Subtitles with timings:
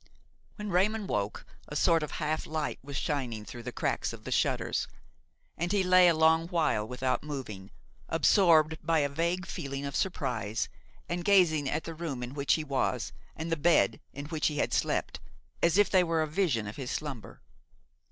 [0.55, 4.31] When Raymon woke, a sort of half light was shining through the cracks of the
[4.31, 4.87] shutters,
[5.55, 7.69] and he lay a long while without moving,
[8.09, 10.69] absorbed by a vague feeling of surprise
[11.07, 14.57] and gazing at the room in which he was and the bed in which he
[14.57, 15.19] had slept,
[15.61, 17.39] as if they were a vision of his slumber.